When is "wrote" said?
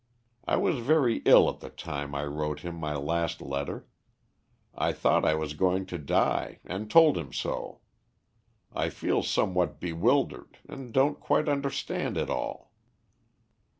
2.25-2.61